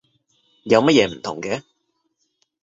[0.63, 1.61] 有乜嘢唔同嘅？